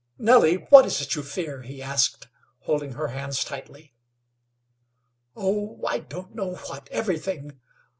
[0.17, 2.27] "Nellie, what is it you fear?" he asked,
[2.61, 3.93] holding her hands tightly.
[5.35, 7.59] "Oh, I don't know what everything.